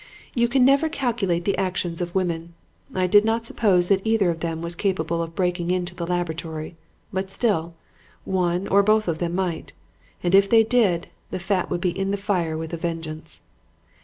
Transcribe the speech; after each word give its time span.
You 0.33 0.47
can 0.47 0.65
never 0.65 0.89
calculate 0.89 1.45
the 1.45 1.55
actions 1.59 2.01
of 2.01 2.15
women. 2.15 2.55
I 2.95 3.05
did 3.05 3.23
not 3.23 3.45
suppose 3.45 3.87
that 3.89 4.01
either 4.03 4.31
of 4.31 4.39
them 4.39 4.63
was 4.63 4.73
capable 4.73 5.21
of 5.21 5.35
breaking 5.35 5.69
into 5.69 5.93
the 5.93 6.07
laboratory. 6.07 6.75
But 7.13 7.29
still, 7.29 7.75
one 8.25 8.67
or 8.69 8.81
both 8.81 9.07
of 9.07 9.19
them 9.19 9.35
might. 9.35 9.73
And 10.23 10.33
if 10.33 10.49
they 10.49 10.63
did, 10.63 11.09
the 11.29 11.37
fat 11.37 11.69
would 11.69 11.81
be 11.81 11.91
in 11.95 12.09
the 12.09 12.17
fire 12.17 12.57
with 12.57 12.73
a 12.73 12.77
vengeance. 12.77 13.41